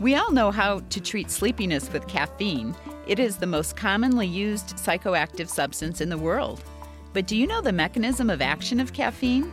We 0.00 0.16
all 0.16 0.32
know 0.32 0.50
how 0.50 0.80
to 0.80 1.00
treat 1.00 1.30
sleepiness 1.30 1.92
with 1.92 2.08
caffeine. 2.08 2.74
It 3.06 3.20
is 3.20 3.36
the 3.36 3.46
most 3.46 3.76
commonly 3.76 4.26
used 4.26 4.76
psychoactive 4.76 5.48
substance 5.48 6.00
in 6.00 6.08
the 6.08 6.18
world. 6.18 6.64
But 7.12 7.28
do 7.28 7.36
you 7.36 7.46
know 7.46 7.60
the 7.60 7.72
mechanism 7.72 8.28
of 8.28 8.42
action 8.42 8.80
of 8.80 8.92
caffeine? 8.92 9.44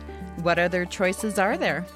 What 0.42 0.58
other 0.58 0.84
choices 0.84 1.38
are 1.38 1.56
there? 1.56 1.86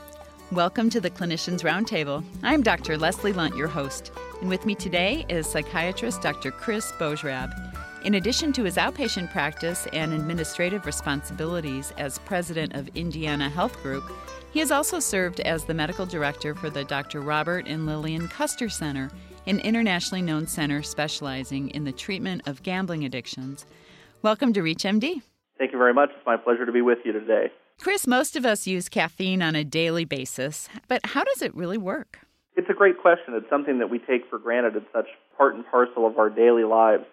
Welcome 0.52 0.90
to 0.90 1.00
the 1.00 1.10
Clinicians 1.10 1.62
Roundtable. 1.62 2.24
I'm 2.44 2.62
Dr. 2.62 2.96
Leslie 2.96 3.32
Lundt, 3.32 3.56
your 3.56 3.66
host, 3.66 4.12
and 4.40 4.48
with 4.48 4.64
me 4.64 4.76
today 4.76 5.26
is 5.28 5.48
psychiatrist 5.48 6.22
Dr. 6.22 6.52
Chris 6.52 6.92
Bojrab. 6.92 7.75
In 8.04 8.14
addition 8.14 8.52
to 8.52 8.64
his 8.64 8.76
outpatient 8.76 9.30
practice 9.32 9.88
and 9.92 10.12
administrative 10.12 10.86
responsibilities 10.86 11.92
as 11.98 12.18
president 12.20 12.74
of 12.74 12.88
Indiana 12.94 13.48
Health 13.48 13.82
Group, 13.82 14.04
he 14.52 14.60
has 14.60 14.70
also 14.70 15.00
served 15.00 15.40
as 15.40 15.64
the 15.64 15.74
medical 15.74 16.06
director 16.06 16.54
for 16.54 16.70
the 16.70 16.84
Dr. 16.84 17.20
Robert 17.20 17.66
and 17.66 17.84
Lillian 17.84 18.28
Custer 18.28 18.68
Center, 18.68 19.10
an 19.46 19.58
internationally 19.60 20.22
known 20.22 20.46
center 20.46 20.82
specializing 20.82 21.70
in 21.70 21.84
the 21.84 21.92
treatment 21.92 22.42
of 22.46 22.62
gambling 22.62 23.04
addictions. 23.04 23.66
Welcome 24.22 24.52
to 24.52 24.60
ReachMD. 24.60 25.22
Thank 25.58 25.72
you 25.72 25.78
very 25.78 25.94
much. 25.94 26.10
It's 26.16 26.26
my 26.26 26.36
pleasure 26.36 26.66
to 26.66 26.72
be 26.72 26.82
with 26.82 26.98
you 27.04 27.12
today. 27.12 27.50
Chris, 27.80 28.06
most 28.06 28.36
of 28.36 28.46
us 28.46 28.66
use 28.66 28.88
caffeine 28.88 29.42
on 29.42 29.54
a 29.54 29.64
daily 29.64 30.04
basis, 30.04 30.68
but 30.88 31.00
how 31.04 31.24
does 31.24 31.42
it 31.42 31.54
really 31.54 31.78
work? 31.78 32.20
It's 32.56 32.70
a 32.70 32.74
great 32.74 32.98
question. 32.98 33.34
It's 33.34 33.50
something 33.50 33.78
that 33.80 33.90
we 33.90 33.98
take 33.98 34.28
for 34.30 34.38
granted. 34.38 34.76
It's 34.76 34.86
such 34.92 35.08
part 35.36 35.54
and 35.54 35.66
parcel 35.66 36.06
of 36.06 36.18
our 36.18 36.30
daily 36.30 36.64
lives. 36.64 37.04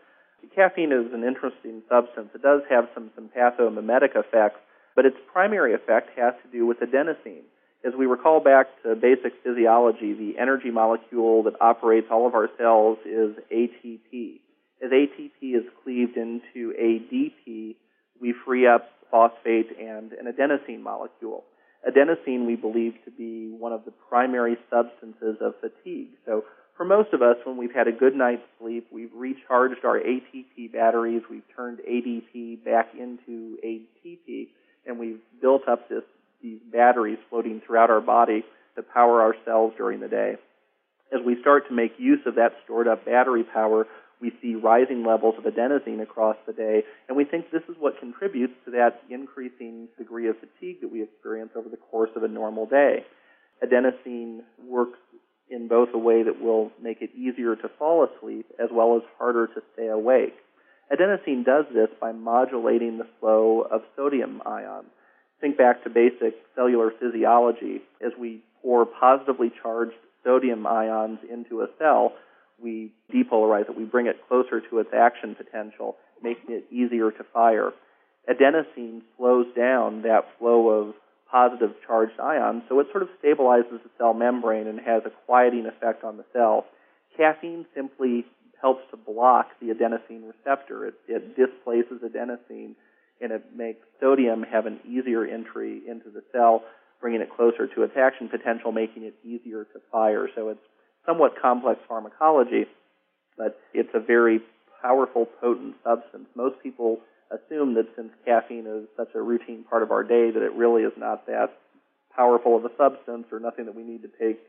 Caffeine 0.56 0.92
is 0.92 1.14
an 1.14 1.24
interesting 1.24 1.82
substance. 1.90 2.30
It 2.36 2.42
does 2.42 2.62
have 2.70 2.88
some 2.94 3.12
sympathomimetic 3.18 4.16
effects, 4.16 4.60
but 4.96 5.06
its 5.06 5.18
primary 5.32 5.74
effect 5.74 6.10
has 6.18 6.34
to 6.44 6.52
do 6.52 6.66
with 6.66 6.80
adenosine. 6.80 7.44
As 7.86 7.94
we 7.98 8.06
recall 8.06 8.40
back 8.40 8.68
to 8.84 8.96
basic 8.96 9.34
physiology, 9.44 10.14
the 10.14 10.40
energy 10.40 10.72
molecule 10.72 11.44
that 11.44 11.60
operates 11.60 12.08
all 12.10 12.28
of 12.28 12.34
our 12.34 12.50
cells 12.58 12.98
is 13.06 13.36
ATP. 13.52 14.40
As 14.84 14.92
ATP 14.92 15.56
is 15.56 15.64
cleaved 15.84 16.16
into 16.16 16.74
ADP, 16.80 17.76
we 18.22 18.34
free 18.46 18.68
up 18.68 18.90
phosphate 19.12 19.78
and 19.80 20.14
an 20.14 20.32
adenosine 20.32 20.82
molecule. 20.82 21.44
Adenosine 21.88 22.46
we 22.46 22.56
believe 22.56 22.94
to 23.04 23.12
be 23.12 23.50
one 23.50 23.74
of 23.74 23.84
the 23.86 23.92
primary 24.10 24.58
substances 24.70 25.38
of 25.42 25.54
fatigue. 25.60 26.12
So 26.26 26.46
for 26.76 26.86
most 26.86 27.14
of 27.14 27.22
us, 27.22 27.38
when 27.46 27.58
we've 27.58 27.74
had 27.74 27.88
a 27.88 27.92
good 27.92 28.16
night's 28.16 28.42
sleep, 28.60 28.88
we've 28.92 29.12
recharged 29.16 29.86
our 29.86 30.00
ATP 30.00 30.72
batteries, 30.72 31.22
we've 31.30 31.44
turned 31.56 31.80
ADP 31.80 32.64
back 32.64 32.90
into 32.98 33.58
ATP, 33.64 34.48
and 34.88 34.98
we've 34.98 35.20
built 35.42 35.68
up 35.68 35.88
this, 35.88 36.04
these 36.42 36.60
batteries 36.72 37.20
floating 37.30 37.62
throughout 37.66 37.92
our 37.92 38.02
body 38.02 38.44
to 38.76 38.82
power 38.82 39.22
our 39.22 39.36
cells 39.46 39.74
during 39.78 40.00
the 40.00 40.08
day. 40.08 40.36
As 41.14 41.22
we 41.24 41.40
start 41.42 41.68
to 41.68 41.74
make 41.76 41.94
use 42.00 42.22
of 42.26 42.36
that 42.36 42.54
stored 42.64 42.88
up 42.88 43.06
battery 43.06 43.44
power, 43.44 43.86
we 44.20 44.32
see 44.42 44.56
rising 44.56 45.06
levels 45.06 45.36
of 45.38 45.44
adenosine 45.44 46.02
across 46.02 46.38
the 46.48 46.54
day, 46.54 46.84
and 47.08 47.16
we 47.16 47.26
think 47.26 47.52
this 47.52 47.62
is 47.70 47.76
what 47.78 48.00
contributes 48.00 48.54
to 48.66 48.72
that 48.72 49.04
increasing 49.12 49.90
degree 49.98 50.28
of 50.28 50.38
fatigue 50.40 50.82
that 50.82 50.92
we 50.92 51.04
experience 51.04 51.52
over 51.56 51.70
the 51.70 51.78
course 51.78 52.10
of 52.16 52.24
a 52.24 52.28
normal 52.28 52.66
day. 52.66 53.06
Adenosine 53.64 54.40
in 55.54 55.68
both 55.68 55.90
a 55.94 55.98
way 55.98 56.24
that 56.24 56.42
will 56.42 56.72
make 56.82 57.02
it 57.02 57.12
easier 57.16 57.56
to 57.56 57.70
fall 57.78 58.06
asleep 58.06 58.46
as 58.62 58.70
well 58.72 58.98
as 58.98 59.04
harder 59.18 59.48
to 59.48 59.62
stay 59.74 59.88
awake. 59.88 60.34
Adenosine 60.92 61.46
does 61.46 61.66
this 61.74 61.90
by 62.02 62.12
modulating 62.12 62.98
the 62.98 63.08
flow 63.20 63.62
of 63.62 63.82
sodium 63.96 64.42
ions. 64.46 64.88
Think 65.40 65.58
back 65.58 65.84
to 65.84 65.90
basic 65.90 66.36
cellular 66.56 66.92
physiology. 67.00 67.82
As 68.06 68.12
we 68.20 68.42
pour 68.62 68.86
positively 68.86 69.52
charged 69.62 69.96
sodium 70.24 70.66
ions 70.66 71.20
into 71.32 71.62
a 71.62 71.68
cell, 71.78 72.14
we 72.62 72.92
depolarize 73.14 73.70
it. 73.70 73.78
We 73.78 73.84
bring 73.84 74.08
it 74.08 74.28
closer 74.28 74.62
to 74.62 74.80
its 74.80 74.90
action 74.96 75.36
potential, 75.36 75.98
making 76.22 76.56
it 76.56 76.66
easier 76.72 77.12
to 77.12 77.24
fire. 77.34 77.72
Adenosine 78.30 79.02
slows 79.18 79.48
down 79.56 80.04
that 80.04 80.26
flow 80.40 80.70
of 80.70 80.96
positive 81.34 81.72
charged 81.88 82.20
ions, 82.20 82.62
so 82.70 82.80
it 82.80 82.86
sort 82.92 83.02
of 83.02 83.10
stabilizes 83.22 83.82
the 83.82 83.90
cell 83.98 84.14
membrane 84.14 84.68
and 84.68 84.80
has 84.80 85.02
a 85.06 85.10
quieting 85.26 85.66
effect 85.66 86.04
on 86.04 86.18
the 86.18 86.26
cell. 86.32 86.66
Caffeine 87.18 87.66
simply 87.76 88.24
helps 88.62 88.84
to 88.92 88.98
block 88.98 89.48
the 89.60 89.68
adenosine 89.68 90.22
receptor. 90.30 90.86
It, 90.86 90.94
it 91.08 91.36
displaces 91.36 92.02
adenosine 92.06 92.76
and 93.20 93.32
it 93.32 93.44
makes 93.56 93.80
sodium 94.00 94.44
have 94.44 94.68
an 94.68 94.80
easier 94.88 95.26
entry 95.26 95.82
into 95.90 96.12
the 96.12 96.22
cell, 96.32 96.64
bringing 97.02 97.22
it 97.22 97.30
closer 97.36 97.68
to 97.68 97.82
its 97.82 97.94
action 97.98 98.30
potential, 98.30 98.72
making 98.72 99.04
it 99.04 99.16
easier 99.24 99.64
to 99.64 99.82
fire. 99.92 100.30
So 100.36 100.50
it's 100.50 100.64
somewhat 101.06 101.34
complex 101.42 101.80
pharmacology, 101.88 102.66
but 103.38 103.60
it's 103.74 103.90
a 103.96 104.00
very 104.00 104.40
powerful, 104.82 105.26
potent 105.42 105.76
substance. 105.84 106.28
Most 106.36 106.62
people 106.62 107.00
assume 107.34 107.74
that 107.76 107.88
since 107.96 108.12
caffeine 108.26 108.66
is 108.68 108.88
such 108.96 109.10
a 109.16 109.22
routine 109.22 109.64
part 109.70 109.84
of 109.84 109.92
our 109.92 110.04
day, 110.04 110.32
that 110.32 110.44
it 110.44 110.54
really 110.54 110.84
is 110.84 110.94
not 110.98 111.26
that 111.28 111.58
powerful 112.16 112.56
of 112.56 112.66
a 112.66 112.70
substance 112.78 113.26
or 113.32 113.40
nothing 113.40 113.66
that 113.66 113.76
we 113.76 113.84
need 113.84 114.04
to 114.04 114.10
take 114.20 114.40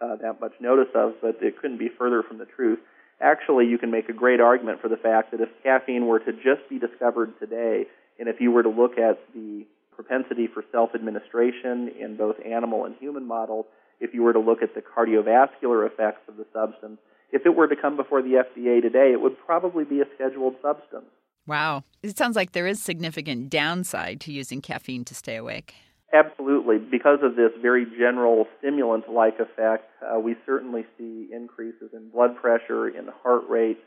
uh, 0.00 0.16
that 0.16 0.40
much 0.40 0.52
notice 0.60 0.92
of, 0.94 1.14
but 1.22 1.36
it 1.40 1.58
couldn't 1.60 1.78
be 1.78 1.88
further 1.98 2.22
from 2.22 2.38
the 2.38 2.44
truth. 2.44 2.78
Actually, 3.20 3.66
you 3.66 3.78
can 3.78 3.90
make 3.90 4.08
a 4.08 4.12
great 4.12 4.40
argument 4.40 4.80
for 4.80 4.88
the 4.88 4.96
fact 4.96 5.30
that 5.30 5.40
if 5.40 5.48
caffeine 5.62 6.06
were 6.06 6.18
to 6.18 6.32
just 6.32 6.68
be 6.68 6.78
discovered 6.78 7.32
today, 7.38 7.84
and 8.18 8.28
if 8.28 8.40
you 8.40 8.50
were 8.50 8.62
to 8.62 8.68
look 8.68 8.98
at 8.98 9.18
the 9.34 9.64
propensity 9.94 10.48
for 10.52 10.64
self-administration 10.72 11.90
in 11.98 12.16
both 12.16 12.36
animal 12.44 12.84
and 12.84 12.96
human 12.98 13.26
models, 13.26 13.66
if 14.00 14.12
you 14.12 14.22
were 14.22 14.32
to 14.32 14.40
look 14.40 14.62
at 14.62 14.74
the 14.74 14.82
cardiovascular 14.82 15.86
effects 15.86 16.28
of 16.28 16.36
the 16.36 16.46
substance, 16.52 16.98
if 17.32 17.46
it 17.46 17.54
were 17.54 17.68
to 17.68 17.76
come 17.76 17.96
before 17.96 18.22
the 18.22 18.44
FDA 18.44 18.82
today, 18.82 19.12
it 19.12 19.20
would 19.20 19.38
probably 19.46 19.84
be 19.84 20.00
a 20.00 20.04
scheduled 20.14 20.56
substance. 20.60 21.06
Wow. 21.46 21.84
It 22.02 22.16
sounds 22.16 22.36
like 22.36 22.52
there 22.52 22.66
is 22.66 22.82
significant 22.82 23.50
downside 23.50 24.20
to 24.22 24.32
using 24.32 24.60
caffeine 24.60 25.04
to 25.06 25.14
stay 25.14 25.36
awake. 25.36 25.74
Absolutely. 26.12 26.78
Because 26.78 27.18
of 27.22 27.36
this 27.36 27.50
very 27.60 27.84
general 27.98 28.46
stimulant 28.58 29.10
like 29.10 29.40
effect, 29.40 29.90
uh, 30.02 30.18
we 30.18 30.36
certainly 30.46 30.86
see 30.96 31.28
increases 31.32 31.90
in 31.92 32.08
blood 32.10 32.36
pressure, 32.36 32.88
in 32.88 33.08
heart 33.22 33.42
rate. 33.48 33.78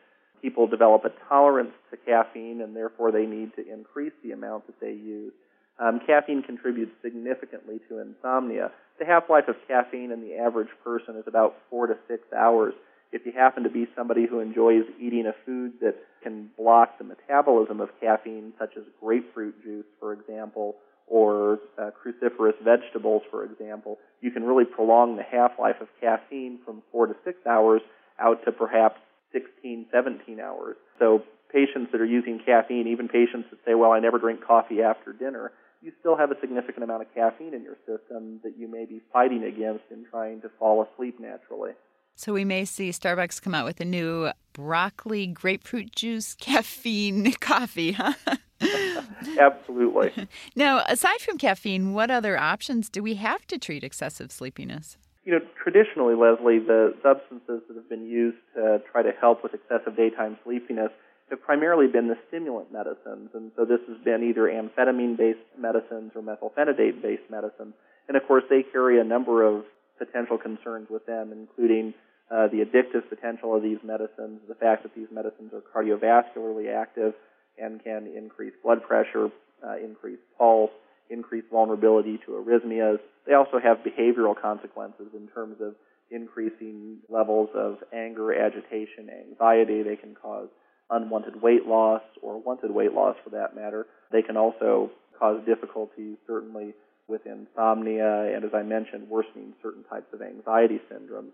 People 0.42 0.68
develop 0.68 1.06
a 1.06 1.12
tolerance 1.30 1.72
to 1.90 1.98
caffeine, 1.98 2.62
and 2.62 2.76
therefore 2.76 3.12
they 3.12 3.26
need 3.26 3.56
to 3.56 3.74
increase 3.74 4.12
the 4.24 4.32
amount 4.32 4.68
that 4.68 4.80
they 4.80 4.92
use. 4.92 5.34
Um, 5.80 6.02
caffeine 6.06 6.44
contributes 6.44 6.92
significantly 7.02 7.80
to 7.88 8.00
insomnia. 8.00 8.72
The 9.00 9.06
half 9.06 9.30
life 9.30 9.48
of 9.48 9.56
caffeine 9.68 10.12
in 10.12 10.22
the 10.22 10.36
average 10.36 10.70
person 10.84 11.16
is 11.16 11.26
about 11.28 11.56
four 11.70 11.88
to 11.88 11.96
six 12.08 12.22
hours 12.36 12.74
if 13.12 13.26
you 13.26 13.32
happen 13.32 13.64
to 13.64 13.70
be 13.70 13.88
somebody 13.96 14.26
who 14.28 14.40
enjoys 14.40 14.84
eating 15.00 15.26
a 15.28 15.34
food 15.46 15.74
that 15.82 15.96
can 16.28 16.50
block 16.58 16.98
the 16.98 17.06
metabolism 17.06 17.80
of 17.80 17.90
caffeine, 18.02 18.52
such 18.60 18.72
as 18.76 18.84
grapefruit 19.00 19.64
juice, 19.64 19.86
for 20.00 20.12
example, 20.12 20.76
or 21.08 21.60
uh, 21.80 21.90
cruciferous 21.96 22.62
vegetables, 22.62 23.22
for 23.32 23.46
example, 23.46 23.98
you 24.20 24.30
can 24.30 24.44
really 24.44 24.66
prolong 24.66 25.16
the 25.16 25.24
half-life 25.24 25.78
of 25.80 25.88
caffeine 26.02 26.60
from 26.66 26.84
four 26.92 27.08
to 27.08 27.16
six 27.24 27.38
hours 27.48 27.82
out 28.20 28.44
to 28.44 28.52
perhaps 28.52 29.00
16, 29.32 29.86
17 29.90 30.40
hours. 30.42 30.76
So 31.00 31.24
patients 31.50 31.94
that 31.94 32.02
are 32.02 32.06
using 32.06 32.42
caffeine, 32.46 32.88
even 32.88 33.08
patients 33.08 33.48
that 33.52 33.60
say, 33.66 33.74
well, 33.74 33.94
I 33.94 34.00
never 34.00 34.20
drink 34.20 34.46
coffee 34.46 34.82
after 34.82 35.14
dinner, 35.14 35.54
you 35.82 35.94
still 36.02 36.18
have 36.18 36.32
a 36.32 36.40
significant 36.42 36.84
amount 36.84 37.04
of 37.04 37.14
caffeine 37.14 37.54
in 37.54 37.64
your 37.64 37.78
system 37.86 38.42
that 38.44 38.58
you 38.58 38.68
may 38.68 38.84
be 38.84 39.02
fighting 39.14 39.46
against 39.46 39.86
in 39.92 40.06
trying 40.12 40.42
to 40.42 40.50
fall 40.60 40.86
asleep 40.86 41.20
naturally. 41.22 41.72
So 42.20 42.34
we 42.34 42.46
may 42.46 42.66
see 42.66 42.90
Starbucks 42.90 43.40
come 43.40 43.54
out 43.54 43.64
with 43.64 43.80
a 43.80 43.86
new 43.86 44.32
broccoli 44.52 45.28
grapefruit 45.28 45.96
juice 45.96 46.34
caffeine 46.40 47.32
coffee, 47.40 47.92
huh? 47.92 48.14
Absolutely. 49.40 50.28
Now, 50.56 50.84
aside 50.90 51.22
from 51.22 51.38
caffeine, 51.38 51.94
what 51.94 52.10
other 52.10 52.36
options 52.36 52.90
do 52.90 53.04
we 53.04 53.16
have 53.16 53.46
to 53.46 53.60
treat 53.60 53.84
excessive 53.84 54.32
sleepiness? 54.32 54.98
You 55.26 55.34
know, 55.34 55.46
traditionally, 55.62 56.16
Leslie, 56.16 56.58
the 56.58 56.96
substances 57.04 57.62
that 57.68 57.76
have 57.76 57.88
been 57.88 58.10
used 58.10 58.38
to 58.56 58.82
try 58.92 59.04
to 59.04 59.12
help 59.22 59.44
with 59.44 59.54
excessive 59.54 59.96
daytime 59.96 60.40
sleepiness 60.44 60.90
have 61.30 61.42
primarily 61.44 61.86
been 61.86 62.08
the 62.08 62.18
stimulant 62.30 62.74
medicines. 62.74 63.30
And 63.36 63.52
so 63.56 63.64
this 63.64 63.82
has 63.88 63.98
been 64.04 64.24
either 64.24 64.50
amphetamine 64.50 65.18
based 65.18 65.46
medicines 65.56 66.14
or 66.16 66.24
methylphenidate 66.24 67.00
based 67.04 67.30
medicines. 67.30 67.76
And 68.08 68.18
of 68.18 68.26
course, 68.28 68.44
they 68.50 68.64
carry 68.64 69.00
a 69.00 69.04
number 69.04 69.44
of 69.44 69.66
potential 69.98 70.38
concerns 70.38 70.88
with 70.90 71.06
them, 71.06 71.32
including 71.32 71.94
uh, 72.30 72.48
the 72.48 72.66
addictive 72.66 73.08
potential 73.10 73.56
of 73.56 73.64
these 73.64 73.78
medicines, 73.84 74.42
the 74.48 74.56
fact 74.56 74.84
that 74.84 74.94
these 74.96 75.08
medicines 75.12 75.52
are 75.54 75.62
cardiovascularly 75.62 76.74
active 76.74 77.14
and 77.58 77.84
can 77.84 78.08
increase 78.08 78.54
blood 78.64 78.84
pressure, 78.84 79.30
uh, 79.66 79.78
increase 79.84 80.20
pulse, 80.38 80.72
increase 81.10 81.46
vulnerability 81.52 82.20
to 82.26 82.32
arrhythmias. 82.32 83.00
They 83.26 83.34
also 83.34 83.60
have 83.60 83.78
behavioral 83.78 84.40
consequences 84.40 85.08
in 85.16 85.28
terms 85.30 85.58
of 85.62 85.76
increasing 86.12 86.98
levels 87.10 87.50
of 87.56 87.78
anger, 87.94 88.34
agitation, 88.34 89.10
anxiety. 89.10 89.84
They 89.84 89.96
can 89.96 90.16
cause 90.16 90.48
unwanted 90.90 91.42
weight 91.42 91.66
loss 91.66 92.02
or 92.22 92.40
wanted 92.40 92.72
weight 92.72 92.94
loss 92.94 93.16
for 93.24 93.32
that 93.32 93.56
matter. 93.56 93.88
They 94.12 94.22
can 94.22 94.38
also 94.38 94.92
cause 95.20 95.42
difficulties, 95.46 96.18
certainly 96.26 96.74
with 97.08 97.22
insomnia 97.26 98.34
and, 98.36 98.44
as 98.44 98.52
I 98.54 98.64
mentioned, 98.64 99.10
worsening 99.10 99.54
certain 99.62 99.84
types 99.84 100.14
of 100.14 100.22
anxiety 100.22 100.80
syndromes. 100.92 101.32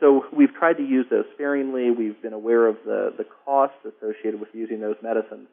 So 0.00 0.24
we've 0.36 0.52
tried 0.52 0.76
to 0.76 0.82
use 0.82 1.06
those 1.10 1.24
sparingly. 1.34 1.90
We've 1.90 2.20
been 2.20 2.34
aware 2.34 2.66
of 2.66 2.76
the, 2.84 3.14
the 3.16 3.24
costs 3.44 3.78
associated 3.84 4.40
with 4.40 4.50
using 4.52 4.80
those 4.80 4.96
medicines. 5.02 5.48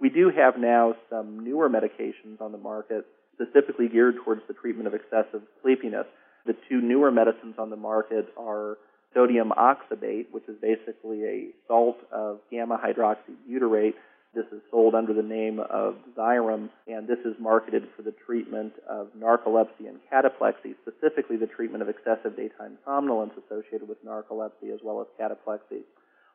We 0.00 0.10
do 0.10 0.30
have 0.36 0.58
now 0.58 0.94
some 1.08 1.42
newer 1.42 1.70
medications 1.70 2.40
on 2.40 2.52
the 2.52 2.58
market 2.58 3.06
specifically 3.34 3.88
geared 3.88 4.16
towards 4.24 4.42
the 4.48 4.54
treatment 4.54 4.86
of 4.86 4.94
excessive 4.94 5.42
sleepiness. 5.62 6.06
The 6.44 6.54
two 6.68 6.80
newer 6.80 7.10
medicines 7.10 7.54
on 7.58 7.70
the 7.70 7.76
market 7.76 8.28
are 8.36 8.76
sodium 9.14 9.52
oxybate, 9.56 10.26
which 10.30 10.44
is 10.48 10.56
basically 10.60 11.24
a 11.24 11.46
salt 11.66 11.96
of 12.12 12.40
gamma 12.50 12.78
hydroxybutyrate 12.78 13.94
this 14.34 14.46
is 14.52 14.60
sold 14.70 14.94
under 14.94 15.14
the 15.14 15.22
name 15.22 15.60
of 15.60 15.96
Xyrem, 16.16 16.68
and 16.86 17.08
this 17.08 17.18
is 17.24 17.34
marketed 17.40 17.88
for 17.96 18.02
the 18.02 18.12
treatment 18.26 18.74
of 18.88 19.08
narcolepsy 19.18 19.88
and 19.88 19.98
cataplexy, 20.12 20.74
specifically 20.82 21.36
the 21.36 21.46
treatment 21.46 21.82
of 21.82 21.88
excessive 21.88 22.36
daytime 22.36 22.78
somnolence 22.84 23.32
associated 23.46 23.88
with 23.88 24.04
narcolepsy 24.04 24.74
as 24.74 24.80
well 24.84 25.00
as 25.00 25.06
cataplexy. 25.18 25.82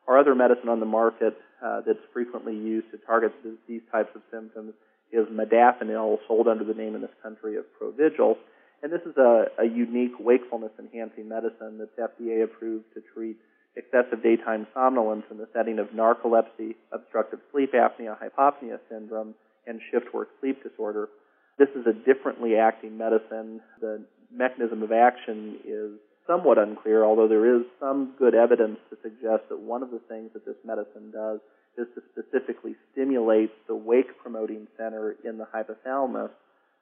Our 0.08 0.18
other 0.18 0.34
medicine 0.34 0.68
on 0.68 0.80
the 0.80 0.86
market 0.86 1.36
uh, 1.64 1.82
that's 1.86 2.02
frequently 2.12 2.54
used 2.54 2.90
to 2.90 2.98
target 2.98 3.32
these 3.68 3.82
types 3.92 4.10
of 4.16 4.22
symptoms 4.32 4.74
is 5.12 5.26
modafinil, 5.28 6.18
sold 6.26 6.48
under 6.48 6.64
the 6.64 6.74
name 6.74 6.94
in 6.94 7.02
this 7.02 7.14
country 7.22 7.56
of 7.56 7.64
Provigil. 7.80 8.36
And 8.82 8.92
this 8.92 9.02
is 9.02 9.16
a, 9.16 9.46
a 9.60 9.64
unique 9.64 10.18
wakefulness 10.18 10.72
enhancing 10.78 11.28
medicine 11.28 11.78
that's 11.78 12.12
FDA 12.18 12.42
approved 12.42 12.86
to 12.94 13.02
treat 13.14 13.36
excessive 13.76 14.22
daytime 14.22 14.66
somnolence 14.74 15.24
in 15.30 15.38
the 15.38 15.48
setting 15.52 15.78
of 15.78 15.88
narcolepsy, 15.88 16.76
obstructive 16.92 17.40
sleep 17.50 17.72
apnea, 17.72 18.16
hypopnea 18.18 18.78
syndrome, 18.90 19.34
and 19.66 19.80
shift 19.90 20.12
work 20.12 20.28
sleep 20.40 20.62
disorder. 20.62 21.08
This 21.58 21.68
is 21.70 21.86
a 21.86 21.92
differently 21.92 22.56
acting 22.56 22.98
medicine. 22.98 23.60
The 23.80 24.04
mechanism 24.30 24.82
of 24.82 24.92
action 24.92 25.58
is 25.64 25.92
somewhat 26.26 26.58
unclear, 26.58 27.04
although 27.04 27.28
there 27.28 27.56
is 27.56 27.62
some 27.80 28.14
good 28.18 28.34
evidence 28.34 28.78
to 28.90 28.96
suggest 29.02 29.48
that 29.48 29.58
one 29.58 29.82
of 29.82 29.90
the 29.90 30.00
things 30.08 30.30
that 30.34 30.44
this 30.44 30.56
medicine 30.64 31.10
does 31.12 31.40
is 31.76 31.86
to 31.94 32.02
specifically 32.12 32.76
stimulate 32.92 33.50
the 33.66 33.74
wake 33.74 34.18
promoting 34.20 34.66
center 34.76 35.16
in 35.24 35.38
the 35.38 35.46
hypothalamus 35.54 36.30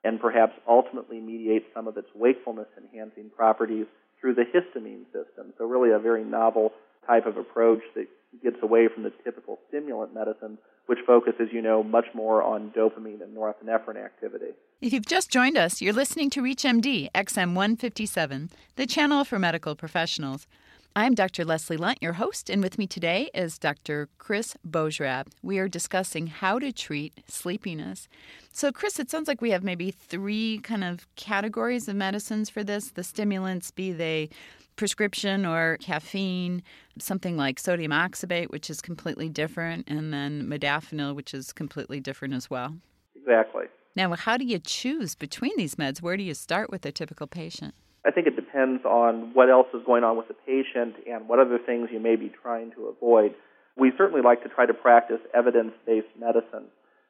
and 0.03 0.21
perhaps 0.21 0.53
ultimately 0.69 1.21
mediate 1.21 1.67
some 1.75 1.87
of 1.87 1.97
its 1.97 2.09
wakefulness 2.15 2.67
enhancing 2.77 3.31
properties 3.37 3.87
through 4.21 4.35
the 4.35 4.45
histamine 4.45 5.05
system. 5.07 5.53
So, 5.59 5.65
really, 5.65 5.91
a 5.91 5.99
very 5.99 6.25
novel 6.25 6.73
type 7.07 7.27
of 7.27 7.37
approach 7.37 7.81
that 7.95 8.07
gets 8.43 8.57
away 8.63 8.89
from 8.93 9.03
the 9.03 9.13
typical 9.25 9.59
stimulant 9.69 10.15
medicine, 10.15 10.59
which 10.87 10.99
focuses, 11.07 11.49
you 11.53 11.63
know, 11.63 11.83
much 11.83 12.07
more 12.15 12.43
on 12.43 12.71
dopamine 12.71 13.23
and 13.23 13.37
norepinephrine 13.37 14.03
activity. 14.03 14.53
If 14.81 14.93
you've 14.93 15.07
just 15.07 15.31
joined 15.31 15.57
us, 15.57 15.83
you're 15.83 15.93
listening 15.93 16.31
to 16.31 16.43
ReachMD 16.43 17.11
XM 17.13 17.55
157, 17.55 18.51
the 18.77 18.87
channel 18.87 19.25
for 19.25 19.39
medical 19.39 19.75
professionals. 19.75 20.47
I'm 20.97 21.15
Dr. 21.15 21.45
Leslie 21.45 21.77
Lundt, 21.77 21.99
your 22.03 22.15
host, 22.15 22.51
and 22.51 22.61
with 22.61 22.77
me 22.77 22.85
today 22.85 23.31
is 23.33 23.61
Dr. 23.61 24.09
Chris 24.19 24.57
Bojrab. 24.69 25.29
We 25.41 25.61
are 25.61 25.69
discussing 25.69 26.27
how 26.27 26.59
to 26.59 26.73
treat 26.73 27.15
sleepiness. 27.29 28.09
So, 28.53 28.73
Chris, 28.73 28.99
it 28.99 29.09
sounds 29.09 29.29
like 29.29 29.41
we 29.41 29.53
have 29.53 29.63
maybe 29.63 29.93
three 29.93 30.59
kind 30.65 30.83
of 30.83 31.07
categories 31.15 31.87
of 31.87 31.95
medicines 31.95 32.51
for 32.51 32.65
this 32.65 32.91
the 32.91 33.05
stimulants, 33.05 33.71
be 33.71 33.93
they 33.93 34.31
prescription 34.75 35.47
or 35.47 35.77
caffeine, 35.77 36.61
something 36.99 37.37
like 37.37 37.61
sodium 37.61 37.93
oxybate, 37.93 38.51
which 38.51 38.69
is 38.69 38.81
completely 38.81 39.29
different, 39.29 39.89
and 39.89 40.13
then 40.13 40.49
modafinil, 40.49 41.15
which 41.15 41.33
is 41.33 41.53
completely 41.53 42.01
different 42.01 42.35
as 42.35 42.51
well. 42.51 42.75
Exactly. 43.15 43.67
Now, 43.95 44.13
how 44.17 44.37
do 44.37 44.45
you 44.45 44.59
choose 44.59 45.15
between 45.15 45.53
these 45.57 45.77
meds? 45.77 46.03
Where 46.03 46.17
do 46.17 46.25
you 46.25 46.35
start 46.35 46.69
with 46.69 46.85
a 46.85 46.91
typical 46.91 47.29
patient? 47.29 47.75
I 48.05 48.11
think 48.11 48.27
it 48.27 48.35
depends 48.51 48.85
on 48.85 49.31
what 49.35 49.51
else 49.51 49.67
is 49.75 49.81
going 49.87 50.05
on 50.05 50.17
with 50.17 50.29
the 50.29 50.35
patient 50.35 50.95
and 51.09 51.29
what 51.29 51.39
other 51.39 51.59
things 51.59 51.89
you 51.93 52.01
may 52.01 52.17
be 52.17 52.33
trying 52.43 52.73
to 52.73 52.87
avoid. 52.87 53.35
We 53.77 53.93
certainly 53.97 54.23
like 54.23 54.43
to 54.43 54.49
try 54.49 54.67
to 54.67 54.75
practice 54.75 55.21
evidence 55.35 55.73
based 55.87 56.09
medicine. 56.19 56.67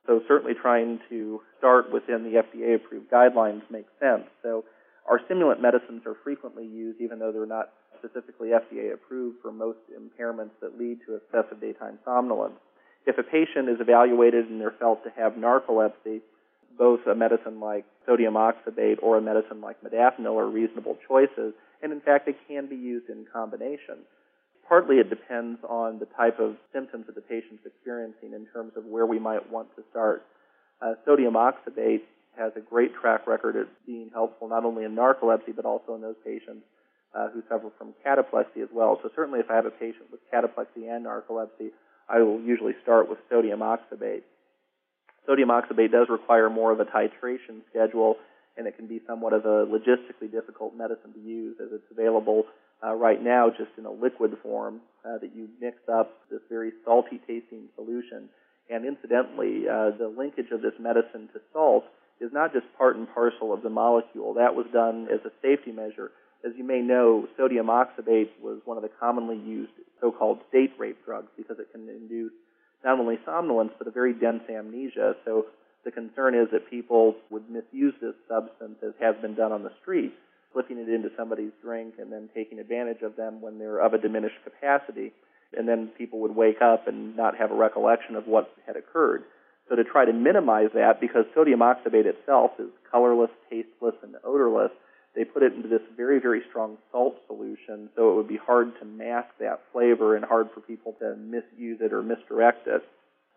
So, 0.07 0.21
certainly 0.27 0.55
trying 0.61 0.99
to 1.09 1.41
start 1.59 1.93
within 1.93 2.25
the 2.25 2.43
FDA 2.43 2.75
approved 2.75 3.11
guidelines 3.11 3.63
makes 3.71 3.91
sense. 4.01 4.25
So, 4.43 4.65
our 5.09 5.21
stimulant 5.25 5.61
medicines 5.61 6.03
are 6.07 6.17
frequently 6.25 6.65
used 6.65 7.01
even 7.01 7.19
though 7.19 7.33
they're 7.33 7.47
not 7.47 7.71
specifically 7.99 8.49
FDA 8.49 8.95
approved 8.95 9.39
for 9.43 9.53
most 9.53 9.79
impairments 9.93 10.57
that 10.63 10.79
lead 10.79 11.01
to 11.07 11.17
excessive 11.17 11.61
daytime 11.61 11.99
somnolence. 12.05 12.59
If 13.07 13.19
a 13.19 13.23
patient 13.23 13.69
is 13.69 13.81
evaluated 13.81 14.49
and 14.49 14.61
they're 14.61 14.77
felt 14.79 15.05
to 15.05 15.11
have 15.17 15.33
narcolepsy, 15.33 16.21
both 16.81 17.01
a 17.07 17.15
medicine 17.15 17.61
like 17.61 17.85
sodium 18.07 18.35
oxybate 18.35 18.97
or 19.03 19.19
a 19.19 19.21
medicine 19.21 19.61
like 19.61 19.77
modafinil 19.85 20.41
are 20.41 20.49
reasonable 20.49 20.97
choices, 21.07 21.53
and 21.83 21.93
in 21.93 22.01
fact, 22.01 22.25
they 22.25 22.35
can 22.49 22.67
be 22.67 22.75
used 22.75 23.11
in 23.11 23.27
combination. 23.31 24.01
Partly 24.67 24.97
it 24.97 25.11
depends 25.11 25.61
on 25.69 25.99
the 25.99 26.07
type 26.17 26.41
of 26.41 26.57
symptoms 26.73 27.05
that 27.07 27.15
the 27.15 27.21
patient's 27.21 27.67
experiencing 27.67 28.33
in 28.33 28.47
terms 28.55 28.73
of 28.77 28.87
where 28.87 29.05
we 29.05 29.19
might 29.19 29.53
want 29.53 29.69
to 29.77 29.83
start. 29.91 30.23
Uh, 30.81 30.95
sodium 31.05 31.35
oxybate 31.35 32.01
has 32.39 32.53
a 32.57 32.61
great 32.61 32.95
track 32.95 33.27
record 33.27 33.57
of 33.57 33.67
being 33.85 34.09
helpful 34.15 34.49
not 34.49 34.65
only 34.65 34.85
in 34.85 34.95
narcolepsy 34.97 35.55
but 35.55 35.67
also 35.67 35.95
in 35.95 36.01
those 36.01 36.15
patients 36.25 36.65
uh, 37.15 37.29
who 37.29 37.43
suffer 37.51 37.69
from 37.77 37.93
cataplexy 38.07 38.63
as 38.63 38.71
well. 38.73 38.99
So 39.03 39.11
certainly 39.15 39.41
if 39.41 39.51
I 39.51 39.57
have 39.57 39.67
a 39.67 39.71
patient 39.71 40.07
with 40.11 40.21
cataplexy 40.33 40.89
and 40.89 41.05
narcolepsy, 41.05 41.71
I 42.09 42.23
will 42.23 42.41
usually 42.41 42.75
start 42.83 43.11
with 43.11 43.19
sodium 43.29 43.61
oxybate. 43.61 44.23
Sodium 45.27 45.51
oxybate 45.51 45.93
does 45.93 46.09
require 46.09 46.49
more 46.51 46.73
of 46.73 46.81
a 46.81 46.85
titration 46.85 47.63
schedule, 47.71 48.17
and 48.57 48.67
it 48.67 48.77
can 48.77 48.87
be 48.87 49.01
somewhat 49.07 49.33
of 49.33 49.45
a 49.45 49.67
logistically 49.67 50.31
difficult 50.31 50.77
medicine 50.77 51.13
to 51.13 51.21
use 51.21 51.57
as 51.61 51.69
it's 51.73 51.91
available 51.91 52.45
uh, 52.83 52.95
right 52.95 53.23
now 53.23 53.51
just 53.51 53.71
in 53.79 53.85
a 53.85 53.91
liquid 53.91 54.37
form 54.43 54.81
uh, 55.05 55.19
that 55.19 55.35
you 55.35 55.49
mix 55.61 55.77
up 55.93 56.13
this 56.31 56.41
very 56.49 56.73
salty 56.85 57.21
tasting 57.27 57.69
solution. 57.77 58.29
And 58.71 58.87
incidentally, 58.87 59.69
uh, 59.69 59.91
the 59.99 60.13
linkage 60.17 60.51
of 60.53 60.63
this 60.63 60.75
medicine 60.79 61.29
to 61.35 61.41
salt 61.53 61.85
is 62.21 62.31
not 62.33 62.53
just 62.53 62.67
part 62.77 62.97
and 62.97 63.09
parcel 63.13 63.53
of 63.53 63.63
the 63.63 63.71
molecule. 63.71 64.35
That 64.35 64.55
was 64.55 64.67
done 64.73 65.09
as 65.13 65.21
a 65.25 65.33
safety 65.43 65.73
measure. 65.73 66.13
As 66.45 66.53
you 66.57 66.65
may 66.65 66.81
know, 66.81 67.29
sodium 67.37 67.67
oxybate 67.67 68.31
was 68.41 68.61
one 68.65 68.77
of 68.77 68.83
the 68.83 68.91
commonly 69.01 69.37
used 69.37 69.73
so-called 70.01 70.41
date 70.53 70.73
rape 70.79 71.05
drugs 71.05 71.29
because 71.37 71.59
it 71.59 71.73
can 71.73 71.89
induce 71.89 72.33
not 72.85 72.99
only 72.99 73.19
somnolence, 73.25 73.73
but 73.79 73.87
a 73.87 73.91
very 73.91 74.13
dense 74.13 74.43
amnesia. 74.49 75.15
So 75.25 75.47
the 75.85 75.91
concern 75.91 76.35
is 76.35 76.49
that 76.53 76.71
people 76.71 77.17
would 77.31 77.49
misuse 77.51 77.95
this 78.01 78.15
substance 78.29 78.79
as 78.83 78.93
has 79.01 79.17
been 79.21 79.35
done 79.35 79.53
on 79.53 79.63
the 79.63 79.73
street, 79.81 80.13
slipping 80.53 80.79
it 80.79 80.89
into 80.89 81.11
somebody's 81.17 81.53
drink 81.63 81.95
and 81.99 82.13
then 82.13 82.29
taking 82.35 82.59
advantage 82.59 83.03
of 83.03 83.17
them 83.17 83.41
when 83.41 83.59
they're 83.59 83.79
of 83.79 83.95
a 83.95 83.99
diminished 83.99 84.43
capacity. 84.45 85.13
And 85.57 85.69
then 85.69 85.91
people 85.99 86.21
would 86.21 86.35
wake 86.35 86.63
up 86.63 86.87
and 86.87 87.17
not 87.17 87.37
have 87.37 87.51
a 87.51 87.55
recollection 87.55 88.15
of 88.15 88.27
what 88.27 88.53
had 88.67 88.77
occurred. 88.77 89.25
So 89.69 89.77
to 89.77 89.85
try 89.85 90.05
to 90.05 90.13
minimize 90.13 90.71
that, 90.75 91.01
because 91.01 91.25
sodium 91.35 91.61
oxybate 91.61 92.07
itself 92.07 92.53
is 92.59 92.71
colorless, 92.91 93.31
tasteless, 93.49 93.95
and 94.03 94.17
odorless, 94.25 94.73
they 95.15 95.25
put 95.25 95.43
it 95.43 95.55
into 95.55 95.69
this 95.69 95.83
very, 95.97 96.21
very 96.21 96.43
strong 96.49 96.79
salt 96.93 97.17
solution, 97.27 97.89
so 97.97 98.13
it 98.13 98.17
would 98.17 98.29
be 98.29 98.37
hard 98.39 98.73
to 98.79 98.85
mask 98.85 99.29
that 99.41 99.61
flavor 99.73 100.17
and 100.17 100.25
hard 100.25 100.49
for 100.55 100.61
people 100.61 100.95
to 101.01 101.17
misuse 101.17 101.81
it 101.81 101.93
or 101.93 102.03
misdirect 102.03 102.67
it. 102.67 102.83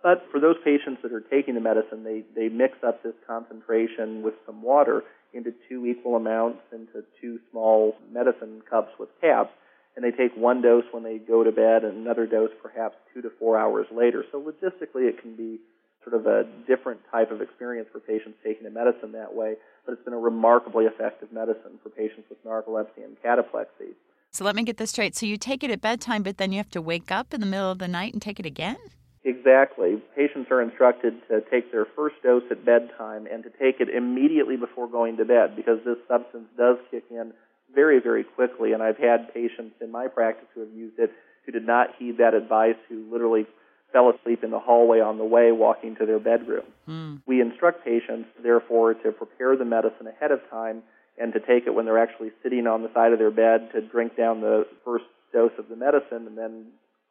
But 0.03 0.25
for 0.31 0.39
those 0.39 0.57
patients 0.63 1.01
that 1.01 1.13
are 1.13 1.21
taking 1.21 1.55
the 1.55 1.61
medicine, 1.61 2.03
they, 2.03 2.23
they 2.35 2.49
mix 2.49 2.77
up 2.85 3.01
this 3.01 3.15
concentration 3.25 4.21
with 4.21 4.33
some 4.45 4.61
water 4.61 5.03
into 5.33 5.53
two 5.67 5.85
equal 5.87 6.15
amounts 6.15 6.59
into 6.71 7.03
two 7.19 7.39
small 7.49 7.95
medicine 8.11 8.61
cups 8.69 8.91
with 8.99 9.09
caps, 9.21 9.49
and 9.95 10.03
they 10.03 10.11
take 10.11 10.35
one 10.35 10.61
dose 10.61 10.83
when 10.91 11.03
they 11.03 11.17
go 11.17 11.43
to 11.43 11.51
bed 11.51 11.83
and 11.83 11.97
another 11.97 12.27
dose 12.27 12.51
perhaps 12.61 12.95
two 13.13 13.21
to 13.21 13.31
four 13.39 13.57
hours 13.57 13.87
later. 13.91 14.23
So 14.31 14.41
logistically, 14.41 15.09
it 15.09 15.21
can 15.21 15.35
be 15.35 15.59
sort 16.03 16.19
of 16.19 16.27
a 16.27 16.45
different 16.67 16.99
type 17.11 17.31
of 17.31 17.41
experience 17.41 17.87
for 17.91 17.99
patients 17.99 18.37
taking 18.43 18.63
the 18.63 18.69
medicine 18.69 19.11
that 19.13 19.33
way 19.33 19.55
but 19.85 19.93
it's 19.93 20.03
been 20.03 20.13
a 20.13 20.19
remarkably 20.19 20.85
effective 20.85 21.31
medicine 21.31 21.79
for 21.81 21.89
patients 21.89 22.29
with 22.29 22.43
narcolepsy 22.45 23.03
and 23.03 23.17
cataplexy. 23.23 23.93
So 24.31 24.43
let 24.43 24.55
me 24.55 24.63
get 24.63 24.77
this 24.77 24.91
straight. 24.91 25.15
So 25.15 25.25
you 25.25 25.37
take 25.37 25.63
it 25.63 25.69
at 25.69 25.81
bedtime, 25.81 26.23
but 26.23 26.37
then 26.37 26.51
you 26.51 26.57
have 26.57 26.71
to 26.71 26.81
wake 26.81 27.11
up 27.11 27.33
in 27.33 27.39
the 27.39 27.45
middle 27.45 27.69
of 27.69 27.79
the 27.79 27.87
night 27.87 28.13
and 28.13 28.21
take 28.21 28.39
it 28.39 28.45
again? 28.45 28.77
Exactly. 29.25 30.01
Patients 30.15 30.49
are 30.51 30.61
instructed 30.61 31.15
to 31.29 31.41
take 31.51 31.71
their 31.71 31.85
first 31.95 32.15
dose 32.23 32.43
at 32.49 32.65
bedtime 32.65 33.27
and 33.31 33.43
to 33.43 33.49
take 33.49 33.79
it 33.79 33.89
immediately 33.89 34.57
before 34.57 34.87
going 34.87 35.17
to 35.17 35.25
bed 35.25 35.55
because 35.55 35.79
this 35.85 35.97
substance 36.07 36.47
does 36.57 36.77
kick 36.89 37.03
in 37.11 37.31
very, 37.73 37.99
very 37.99 38.23
quickly. 38.23 38.73
And 38.73 38.81
I've 38.81 38.97
had 38.97 39.33
patients 39.33 39.75
in 39.81 39.91
my 39.91 40.07
practice 40.07 40.47
who 40.53 40.61
have 40.61 40.73
used 40.73 40.99
it 40.99 41.11
who 41.45 41.51
did 41.51 41.67
not 41.67 41.89
heed 41.99 42.17
that 42.17 42.33
advice, 42.33 42.75
who 42.89 43.05
literally 43.11 43.45
fell 43.93 44.09
asleep 44.09 44.43
in 44.43 44.51
the 44.51 44.59
hallway 44.59 44.99
on 44.99 45.17
the 45.17 45.23
way 45.23 45.51
walking 45.51 45.95
to 45.95 46.05
their 46.05 46.19
bedroom. 46.19 46.65
Mm. 46.89 47.21
We 47.25 47.39
instruct 47.39 47.85
patients, 47.85 48.27
therefore, 48.41 48.95
to 48.95 49.11
prepare 49.11 49.55
the 49.55 49.65
medicine 49.65 50.07
ahead 50.07 50.31
of 50.31 50.41
time 50.49 50.81
and 51.17 51.31
to 51.31 51.39
take 51.39 51.67
it 51.67 51.73
when 51.73 51.85
they're 51.85 52.01
actually 52.01 52.31
sitting 52.41 52.65
on 52.65 52.81
the 52.81 52.91
side 52.93 53.13
of 53.13 53.19
their 53.19 53.31
bed 53.31 53.69
to 53.71 53.81
drink 53.81 54.17
down 54.17 54.41
the 54.41 54.65
first 54.83 55.05
dose 55.31 55.51
of 55.59 55.69
the 55.69 55.75
medicine 55.75 56.27
and 56.27 56.37
then 56.37 56.65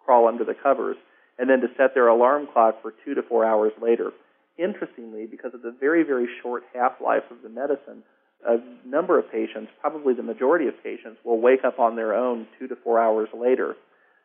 crawl 0.05 0.27
under 0.27 0.45
the 0.45 0.55
covers, 0.55 0.97
and 1.39 1.49
then 1.49 1.61
to 1.61 1.69
set 1.77 1.95
their 1.95 2.09
alarm 2.09 2.49
clock 2.53 2.83
for 2.83 2.93
two 3.05 3.15
to 3.15 3.23
four 3.23 3.45
hours 3.45 3.73
later. 3.81 4.11
Interestingly, 4.59 5.27
because 5.27 5.55
of 5.55 5.63
the 5.63 5.75
very, 5.79 6.03
very 6.03 6.27
short 6.43 6.65
half 6.75 6.93
life 7.01 7.23
of 7.31 7.43
the 7.43 7.49
medicine, 7.49 8.03
a 8.47 8.59
number 8.85 9.19
of 9.19 9.31
patients, 9.31 9.71
probably 9.81 10.15
the 10.15 10.23
majority 10.23 10.67
of 10.67 10.75
patients, 10.83 11.19
will 11.25 11.41
wake 11.41 11.65
up 11.65 11.79
on 11.79 11.95
their 11.95 12.15
own 12.15 12.47
two 12.59 12.67
to 12.67 12.77
four 12.83 13.01
hours 13.01 13.29
later. 13.33 13.77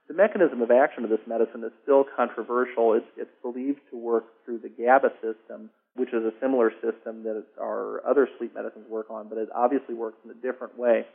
The 0.07 0.13
mechanism 0.13 0.61
of 0.61 0.71
action 0.71 1.03
of 1.03 1.09
this 1.09 1.19
medicine 1.27 1.63
is 1.63 1.71
still 1.83 2.05
controversial. 2.15 2.93
It's, 2.93 3.05
it's 3.17 3.35
believed 3.41 3.81
to 3.91 3.97
work 3.97 4.25
through 4.45 4.59
the 4.59 4.69
GABA 4.69 5.11
system, 5.21 5.69
which 5.95 6.13
is 6.13 6.23
a 6.23 6.31
similar 6.39 6.71
system 6.81 7.23
that 7.23 7.43
our 7.59 8.05
other 8.07 8.29
sleep 8.37 8.55
medicines 8.55 8.85
work 8.89 9.09
on, 9.09 9.27
but 9.27 9.37
it 9.37 9.49
obviously 9.53 9.95
works 9.95 10.17
in 10.23 10.31
a 10.31 10.35
different 10.35 10.77
way. 10.79 11.05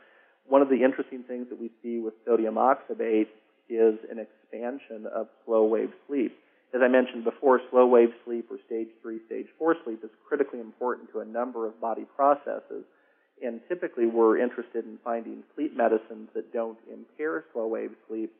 One 0.45 0.61
of 0.61 0.69
the 0.69 0.83
interesting 0.83 1.23
things 1.23 1.47
that 1.49 1.59
we 1.59 1.71
see 1.81 1.99
with 1.99 2.13
sodium 2.25 2.55
oxybate 2.55 3.27
is 3.69 3.95
an 4.11 4.19
expansion 4.19 5.07
of 5.07 5.27
slow 5.45 5.65
wave 5.65 5.91
sleep. 6.07 6.37
As 6.75 6.81
I 6.83 6.87
mentioned 6.87 7.23
before, 7.23 7.61
slow 7.71 7.87
wave 7.87 8.09
sleep 8.25 8.47
or 8.51 8.57
stage 8.65 8.89
three, 9.01 9.19
stage 9.25 9.47
four 9.57 9.75
sleep 9.83 10.03
is 10.03 10.09
critically 10.27 10.59
important 10.59 11.11
to 11.13 11.19
a 11.19 11.25
number 11.25 11.65
of 11.65 11.79
body 11.79 12.05
processes. 12.15 12.83
And 13.41 13.61
typically 13.67 14.05
we're 14.05 14.37
interested 14.37 14.85
in 14.85 14.99
finding 15.03 15.43
sleep 15.55 15.75
medicines 15.75 16.29
that 16.35 16.53
don't 16.53 16.77
impair 16.91 17.45
slow 17.53 17.67
wave 17.67 17.91
sleep. 18.07 18.33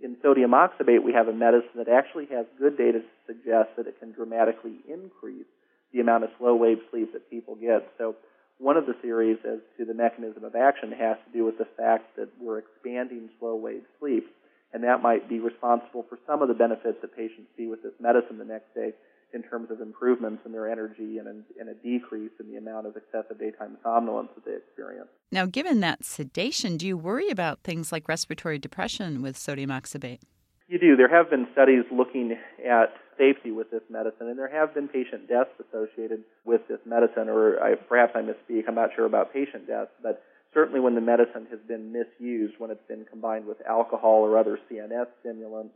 In 0.00 0.16
sodium 0.22 0.52
oxybate, 0.52 1.02
we 1.02 1.12
have 1.12 1.28
a 1.28 1.32
medicine 1.32 1.76
that 1.76 1.88
actually 1.88 2.26
has 2.26 2.46
good 2.58 2.78
data 2.78 3.00
to 3.00 3.04
suggest 3.26 3.70
that 3.76 3.86
it 3.86 3.98
can 3.98 4.12
dramatically 4.12 4.76
increase 4.88 5.46
the 5.92 6.00
amount 6.00 6.24
of 6.24 6.30
slow 6.38 6.54
wave 6.54 6.78
sleep 6.90 7.12
that 7.12 7.30
people 7.30 7.56
get. 7.56 7.90
So 7.98 8.14
one 8.58 8.76
of 8.76 8.86
the 8.86 8.94
theories 8.94 9.38
as 9.44 9.58
to 9.76 9.84
the 9.84 9.94
mechanism 9.94 10.44
of 10.44 10.54
action 10.54 10.92
has 10.92 11.16
to 11.26 11.32
do 11.32 11.44
with 11.44 11.58
the 11.58 11.66
fact 11.76 12.16
that 12.16 12.28
we're 12.40 12.58
expanding 12.58 13.30
slow 13.38 13.56
wave 13.56 13.82
sleep 13.98 14.26
and 14.72 14.84
that 14.84 15.02
might 15.02 15.28
be 15.28 15.38
responsible 15.40 16.04
for 16.08 16.18
some 16.26 16.42
of 16.42 16.48
the 16.48 16.54
benefits 16.54 16.98
that 17.00 17.16
patients 17.16 17.48
see 17.56 17.66
with 17.66 17.82
this 17.82 17.94
medicine 18.00 18.38
the 18.38 18.44
next 18.44 18.74
day 18.74 18.92
in 19.34 19.42
terms 19.42 19.70
of 19.70 19.80
improvements 19.80 20.42
in 20.46 20.52
their 20.52 20.70
energy 20.70 21.18
and, 21.18 21.44
and 21.58 21.68
a 21.68 21.74
decrease 21.74 22.32
in 22.40 22.50
the 22.50 22.56
amount 22.56 22.86
of 22.86 22.96
excessive 22.96 23.38
daytime 23.38 23.76
somnolence 23.82 24.30
that 24.34 24.44
they 24.44 24.56
experience. 24.56 25.08
Now, 25.30 25.46
given 25.46 25.80
that 25.80 26.04
sedation, 26.04 26.76
do 26.76 26.86
you 26.86 26.96
worry 26.96 27.28
about 27.28 27.60
things 27.62 27.92
like 27.92 28.08
respiratory 28.08 28.58
depression 28.58 29.20
with 29.22 29.36
sodium 29.36 29.70
oxybate? 29.70 30.20
You 30.68 30.78
do. 30.78 30.96
There 30.96 31.08
have 31.08 31.30
been 31.30 31.46
studies 31.52 31.84
looking 31.90 32.36
at 32.64 32.92
safety 33.16 33.50
with 33.50 33.70
this 33.70 33.82
medicine, 33.90 34.28
and 34.28 34.38
there 34.38 34.50
have 34.50 34.74
been 34.74 34.86
patient 34.86 35.28
deaths 35.28 35.50
associated 35.58 36.24
with 36.44 36.60
this 36.68 36.78
medicine, 36.86 37.28
or 37.28 37.62
I, 37.62 37.74
perhaps 37.74 38.12
I 38.14 38.20
misspeak. 38.20 38.64
I'm 38.68 38.74
not 38.74 38.90
sure 38.94 39.06
about 39.06 39.32
patient 39.32 39.66
deaths, 39.66 39.90
but 40.02 40.22
certainly 40.54 40.80
when 40.80 40.94
the 40.94 41.00
medicine 41.00 41.46
has 41.50 41.60
been 41.66 41.92
misused, 41.92 42.54
when 42.58 42.70
it's 42.70 42.86
been 42.86 43.04
combined 43.10 43.46
with 43.46 43.58
alcohol 43.66 44.20
or 44.24 44.38
other 44.38 44.58
CNS 44.70 45.06
stimulants, 45.20 45.74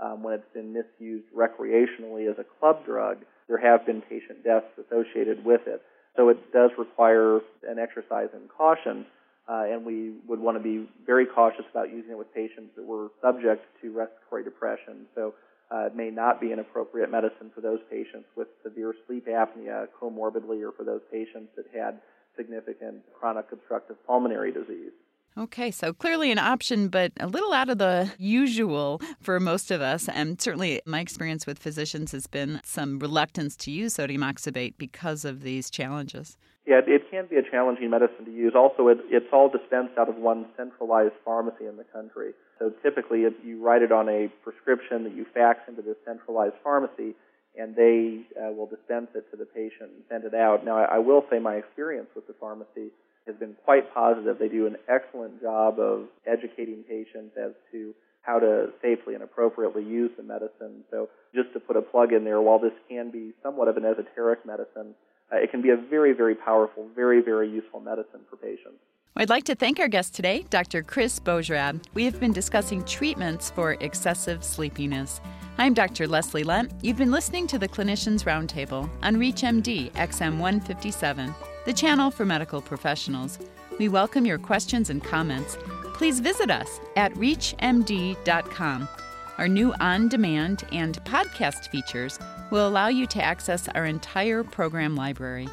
um, 0.00 0.22
when 0.22 0.34
it's 0.34 0.54
been 0.54 0.72
misused 0.72 1.26
recreationally 1.36 2.30
as 2.30 2.38
a 2.38 2.44
club 2.58 2.84
drug, 2.84 3.18
there 3.48 3.58
have 3.58 3.86
been 3.86 4.02
patient 4.02 4.44
deaths 4.44 4.66
associated 4.78 5.44
with 5.44 5.62
it. 5.66 5.82
So 6.16 6.28
it 6.28 6.52
does 6.52 6.70
require 6.76 7.40
an 7.66 7.78
exercise 7.78 8.28
in 8.32 8.48
caution, 8.48 9.06
uh, 9.48 9.64
and 9.70 9.84
we 9.84 10.12
would 10.26 10.40
want 10.40 10.56
to 10.58 10.62
be 10.62 10.88
very 11.06 11.26
cautious 11.26 11.64
about 11.70 11.90
using 11.90 12.12
it 12.12 12.18
with 12.18 12.32
patients 12.34 12.70
that 12.76 12.84
were 12.84 13.08
subject 13.22 13.64
to 13.82 13.92
respiratory 13.92 14.44
depression. 14.44 15.06
So 15.14 15.34
uh, 15.70 15.86
it 15.86 15.96
may 15.96 16.10
not 16.10 16.40
be 16.40 16.52
an 16.52 16.58
appropriate 16.58 17.10
medicine 17.10 17.50
for 17.54 17.60
those 17.60 17.80
patients 17.90 18.26
with 18.36 18.48
severe 18.62 18.94
sleep 19.06 19.26
apnea 19.26 19.86
comorbidly 20.00 20.62
or 20.62 20.72
for 20.72 20.84
those 20.84 21.00
patients 21.10 21.50
that 21.56 21.66
had 21.74 22.00
significant 22.36 23.02
chronic 23.18 23.46
obstructive 23.52 23.96
pulmonary 24.06 24.52
disease. 24.52 24.92
Okay, 25.36 25.70
so 25.70 25.92
clearly 25.92 26.32
an 26.32 26.38
option, 26.38 26.88
but 26.88 27.12
a 27.20 27.26
little 27.26 27.52
out 27.52 27.68
of 27.68 27.78
the 27.78 28.10
usual 28.18 29.00
for 29.20 29.38
most 29.38 29.70
of 29.70 29.80
us. 29.80 30.08
And 30.08 30.40
certainly, 30.40 30.80
my 30.84 31.00
experience 31.00 31.46
with 31.46 31.58
physicians 31.58 32.12
has 32.12 32.26
been 32.26 32.60
some 32.64 32.98
reluctance 32.98 33.56
to 33.58 33.70
use 33.70 33.94
sodium 33.94 34.22
oxybate 34.22 34.74
because 34.78 35.24
of 35.24 35.42
these 35.42 35.70
challenges. 35.70 36.36
Yeah, 36.66 36.80
it 36.86 37.10
can 37.10 37.26
be 37.30 37.36
a 37.36 37.50
challenging 37.50 37.88
medicine 37.88 38.24
to 38.26 38.32
use. 38.32 38.52
Also, 38.54 38.88
it, 38.88 38.98
it's 39.08 39.32
all 39.32 39.48
dispensed 39.48 39.96
out 39.96 40.08
of 40.08 40.16
one 40.16 40.46
centralized 40.56 41.14
pharmacy 41.24 41.66
in 41.66 41.76
the 41.76 41.84
country. 41.84 42.32
So 42.58 42.72
typically, 42.82 43.20
if 43.20 43.32
you 43.44 43.62
write 43.62 43.82
it 43.82 43.92
on 43.92 44.08
a 44.08 44.28
prescription 44.42 45.04
that 45.04 45.14
you 45.14 45.24
fax 45.32 45.60
into 45.68 45.82
this 45.82 45.96
centralized 46.04 46.56
pharmacy, 46.62 47.14
and 47.56 47.74
they 47.74 48.22
uh, 48.36 48.52
will 48.52 48.66
dispense 48.66 49.08
it 49.14 49.30
to 49.30 49.36
the 49.36 49.46
patient 49.46 49.90
and 49.94 50.02
send 50.08 50.24
it 50.24 50.34
out. 50.34 50.64
Now, 50.64 50.78
I, 50.78 50.96
I 50.96 50.98
will 50.98 51.24
say 51.30 51.38
my 51.38 51.54
experience 51.54 52.08
with 52.14 52.26
the 52.26 52.34
pharmacy 52.38 52.90
has 53.28 53.36
been 53.36 53.54
quite 53.64 53.94
positive. 53.94 54.38
They 54.38 54.48
do 54.48 54.66
an 54.66 54.76
excellent 54.88 55.40
job 55.40 55.78
of 55.78 56.06
educating 56.26 56.82
patients 56.82 57.36
as 57.38 57.52
to 57.72 57.94
how 58.22 58.38
to 58.40 58.72
safely 58.82 59.14
and 59.14 59.22
appropriately 59.22 59.84
use 59.84 60.10
the 60.16 60.22
medicine. 60.22 60.84
So, 60.90 61.08
just 61.34 61.52
to 61.52 61.60
put 61.60 61.76
a 61.76 61.82
plug 61.82 62.12
in 62.12 62.24
there, 62.24 62.40
while 62.40 62.58
this 62.58 62.72
can 62.88 63.10
be 63.10 63.32
somewhat 63.42 63.68
of 63.68 63.76
an 63.76 63.84
esoteric 63.84 64.44
medicine, 64.44 64.94
uh, 65.32 65.36
it 65.36 65.50
can 65.50 65.62
be 65.62 65.70
a 65.70 65.76
very, 65.76 66.12
very 66.12 66.34
powerful, 66.34 66.88
very, 66.94 67.22
very 67.22 67.48
useful 67.48 67.80
medicine 67.80 68.20
for 68.28 68.36
patients. 68.36 68.80
I'd 69.16 69.30
like 69.30 69.44
to 69.44 69.54
thank 69.54 69.80
our 69.80 69.88
guest 69.88 70.14
today, 70.14 70.44
Dr. 70.48 70.82
Chris 70.82 71.18
Bojrab. 71.18 71.82
We 71.94 72.04
have 72.04 72.20
been 72.20 72.32
discussing 72.32 72.84
treatments 72.84 73.50
for 73.50 73.72
excessive 73.80 74.44
sleepiness. 74.44 75.20
I'm 75.58 75.74
Dr. 75.74 76.06
Leslie 76.06 76.44
Lundt. 76.44 76.70
You've 76.82 76.98
been 76.98 77.10
listening 77.10 77.48
to 77.48 77.58
the 77.58 77.66
Clinicians 77.66 78.22
Roundtable 78.22 78.88
on 79.02 79.16
ReachMD 79.16 79.90
XM 79.92 80.38
157, 80.38 81.34
the 81.68 81.74
channel 81.74 82.10
for 82.10 82.24
medical 82.24 82.62
professionals. 82.62 83.38
We 83.78 83.90
welcome 83.90 84.24
your 84.24 84.38
questions 84.38 84.88
and 84.88 85.04
comments. 85.04 85.58
Please 85.92 86.18
visit 86.18 86.50
us 86.50 86.80
at 86.96 87.12
reachmd.com. 87.12 88.88
Our 89.36 89.48
new 89.48 89.74
on 89.78 90.08
demand 90.08 90.64
and 90.72 90.96
podcast 91.04 91.68
features 91.68 92.18
will 92.50 92.66
allow 92.66 92.88
you 92.88 93.06
to 93.08 93.22
access 93.22 93.68
our 93.68 93.84
entire 93.84 94.44
program 94.44 94.96
library. 94.96 95.46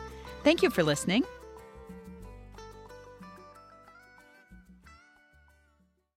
Thank 0.46 0.64
you 0.64 0.70
for 0.70 0.84
listening 0.84 1.26